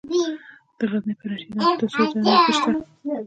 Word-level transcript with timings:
د 0.77 0.79
غزني 0.91 1.13
په 1.19 1.25
رشیدان 1.31 1.63
کې 1.77 1.85
د 1.87 1.89
سرو 1.93 2.09
زرو 2.11 2.21
نښې 2.25 2.53
شته. 2.57 2.71